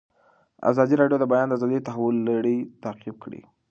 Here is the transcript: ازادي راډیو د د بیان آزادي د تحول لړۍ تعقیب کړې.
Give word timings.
ازادي 0.69 0.95
راډیو 1.01 1.17
د 1.19 1.21
د 1.23 1.25
بیان 1.31 1.47
آزادي 1.55 1.77
د 1.79 1.85
تحول 1.87 2.15
لړۍ 2.29 2.57
تعقیب 2.83 3.15
کړې. 3.23 3.41